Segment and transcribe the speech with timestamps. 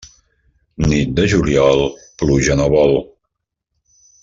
[0.91, 1.85] Nit de juliol,
[2.23, 2.99] pluja no vol.